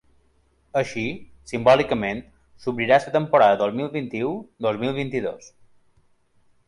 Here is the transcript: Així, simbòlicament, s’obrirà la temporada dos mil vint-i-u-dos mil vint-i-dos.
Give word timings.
Així, 0.79 1.03
simbòlicament, 1.51 2.23
s’obrirà 2.63 2.99
la 3.05 3.13
temporada 3.17 3.59
dos 3.63 3.77
mil 3.81 3.93
vint-i-u-dos 3.99 4.81
mil 4.85 4.97
vint-i-dos. 5.03 5.53